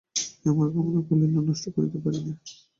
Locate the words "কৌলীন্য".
1.07-1.37